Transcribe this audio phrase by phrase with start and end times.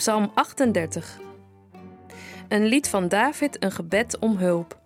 [0.00, 1.20] Psalm 38.
[2.48, 4.80] Een lied van David, een gebed om hulp.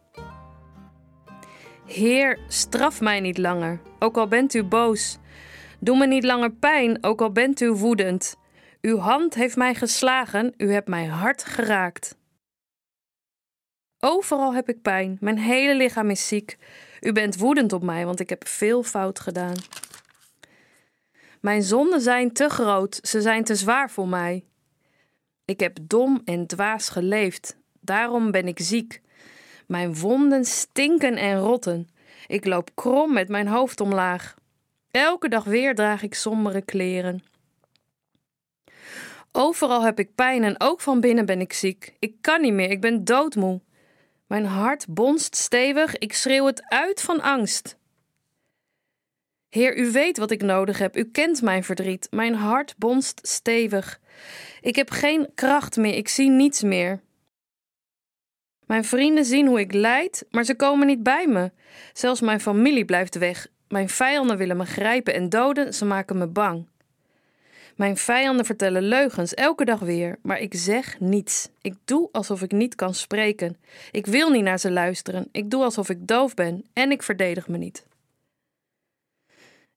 [1.87, 5.19] Heer, straf mij niet langer, ook al bent u boos.
[5.79, 8.37] Doe me niet langer pijn, ook al bent u woedend.
[8.81, 12.17] Uw hand heeft mij geslagen, u hebt mij hard geraakt.
[13.99, 16.59] Overal heb ik pijn, mijn hele lichaam is ziek.
[17.01, 19.57] U bent woedend op mij, want ik heb veel fout gedaan.
[21.41, 24.45] Mijn zonden zijn te groot, ze zijn te zwaar voor mij.
[25.45, 29.01] Ik heb dom en dwaas geleefd, daarom ben ik ziek.
[29.67, 31.89] Mijn wonden stinken en rotten.
[32.27, 34.35] Ik loop krom met mijn hoofd omlaag.
[34.91, 37.23] Elke dag weer draag ik sombere kleren.
[39.33, 41.95] Overal heb ik pijn en ook van binnen ben ik ziek.
[41.99, 43.61] Ik kan niet meer, ik ben doodmoe.
[44.27, 47.77] Mijn hart bonst stevig, ik schreeuw het uit van angst.
[49.55, 52.07] Heer, u weet wat ik nodig heb, u kent mijn verdriet.
[52.11, 54.01] Mijn hart bonst stevig.
[54.61, 57.01] Ik heb geen kracht meer, ik zie niets meer.
[58.67, 61.51] Mijn vrienden zien hoe ik lijd, maar ze komen niet bij me.
[61.93, 63.47] Zelfs mijn familie blijft weg.
[63.69, 66.67] Mijn vijanden willen me grijpen en doden, ze maken me bang.
[67.77, 71.49] Mijn vijanden vertellen leugens elke dag weer, maar ik zeg niets.
[71.61, 73.57] Ik doe alsof ik niet kan spreken.
[73.91, 75.29] Ik wil niet naar ze luisteren.
[75.33, 77.87] Ik doe alsof ik doof ben en ik verdedig me niet.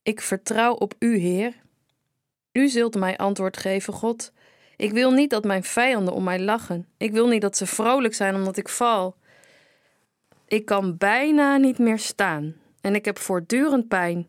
[0.07, 1.53] Ik vertrouw op U, Heer.
[2.51, 4.31] U zult mij antwoord geven, God.
[4.75, 6.87] Ik wil niet dat mijn vijanden om mij lachen.
[6.97, 9.15] Ik wil niet dat ze vrolijk zijn omdat ik val.
[10.47, 14.27] Ik kan bijna niet meer staan en ik heb voortdurend pijn.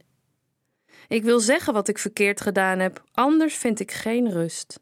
[1.09, 4.81] Ik wil zeggen wat ik verkeerd gedaan heb, anders vind ik geen rust.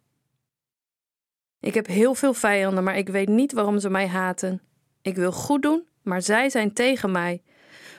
[1.60, 4.62] Ik heb heel veel vijanden, maar ik weet niet waarom ze mij haten.
[5.02, 7.42] Ik wil goed doen, maar zij zijn tegen mij.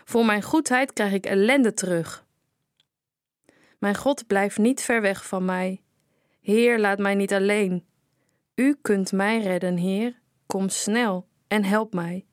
[0.06, 2.26] Voor mijn goedheid krijg ik ellende terug.
[3.78, 5.82] Mijn God blijft niet ver weg van mij.
[6.42, 7.86] Heer, laat mij niet alleen.
[8.56, 10.20] U kunt mij redden, Heer.
[10.46, 12.27] Kom snel en help mij.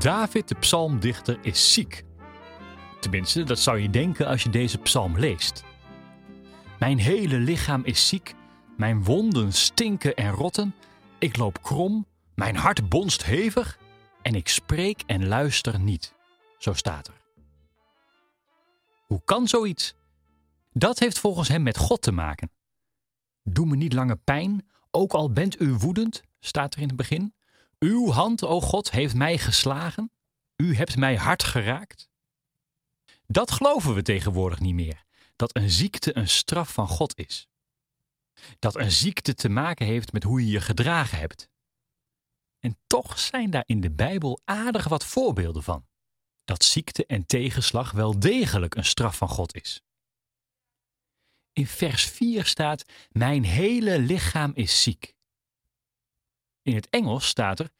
[0.00, 2.04] David, de psalmdichter, is ziek.
[3.00, 5.64] Tenminste, dat zou je denken als je deze psalm leest.
[6.78, 8.34] Mijn hele lichaam is ziek,
[8.76, 10.74] mijn wonden stinken en rotten,
[11.18, 13.78] ik loop krom, mijn hart bonst hevig
[14.22, 16.14] en ik spreek en luister niet.
[16.58, 17.20] Zo staat er.
[19.06, 19.94] Hoe kan zoiets?
[20.72, 22.50] Dat heeft volgens hem met God te maken.
[23.42, 27.34] Doe me niet langer pijn, ook al bent u woedend, staat er in het begin.
[27.84, 30.12] Uw hand, o God, heeft mij geslagen.
[30.56, 32.08] U hebt mij hard geraakt.
[33.26, 35.04] Dat geloven we tegenwoordig niet meer,
[35.36, 37.48] dat een ziekte een straf van God is.
[38.58, 41.48] Dat een ziekte te maken heeft met hoe je je gedragen hebt.
[42.58, 45.86] En toch zijn daar in de Bijbel aardig wat voorbeelden van.
[46.44, 49.82] Dat ziekte en tegenslag wel degelijk een straf van God is.
[51.52, 55.14] In vers 4 staat: Mijn hele lichaam is ziek.
[56.62, 57.70] In het Engels staat er: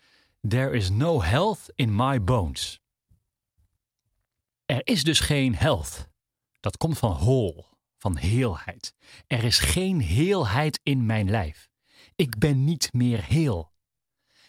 [0.48, 2.80] There is no health in my bones.
[4.66, 6.08] Er is dus geen health.
[6.60, 7.64] Dat komt van whole,
[7.98, 8.94] van heelheid.
[9.26, 11.68] Er is geen heelheid in mijn lijf.
[12.16, 13.72] Ik ben niet meer heel.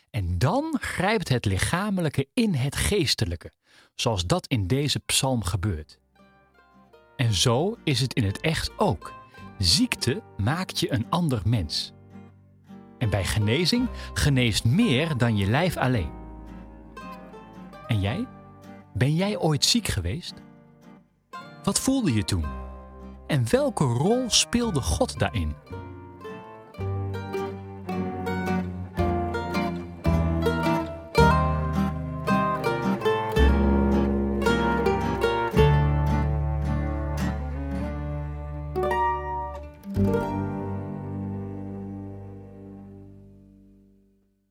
[0.10, 3.52] En dan grijpt het lichamelijke in het geestelijke,
[3.96, 6.00] zoals dat in deze psalm gebeurt.
[7.16, 9.14] En zo is het in het echt ook.
[9.58, 11.94] Ziekte maakt je een ander mens.
[13.02, 16.10] En bij genezing geneest meer dan je lijf alleen.
[17.88, 18.28] En jij?
[18.94, 20.34] Ben jij ooit ziek geweest?
[21.64, 22.46] Wat voelde je toen?
[23.28, 25.56] En welke rol speelde God daarin?